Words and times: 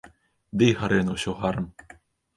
Ды 0.61 0.69
і 0.71 0.77
гары 0.79 0.97
яно 1.03 1.13
ўсё 1.19 1.37
гарам. 1.43 1.69